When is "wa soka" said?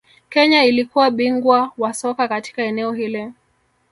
1.77-2.27